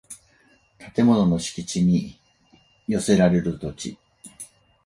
[0.95, 2.19] 建物の敷地に
[2.87, 3.99] 供せられる土地